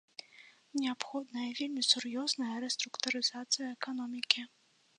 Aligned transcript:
Неабходная 0.83 1.49
вельмі 1.59 1.83
сур'ёзная 1.91 2.55
рэструктурызацыя 2.65 3.67
эканомікі. 3.77 4.41